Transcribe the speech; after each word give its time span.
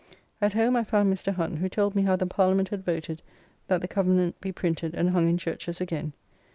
At 0.41 0.53
home 0.53 0.75
I 0.75 0.83
found 0.83 1.13
Mr. 1.13 1.31
Hunt, 1.35 1.59
who 1.59 1.69
told 1.69 1.93
me 1.93 2.01
how 2.01 2.15
the 2.15 2.25
Parliament 2.25 2.69
had 2.69 2.83
voted 2.83 3.21
that 3.67 3.81
the 3.81 3.87
Covenant 3.87 4.41
be 4.41 4.51
printed 4.51 4.95
and 4.95 5.11
hung 5.11 5.27
in 5.29 5.37
churches 5.37 5.79
again. 5.79 6.13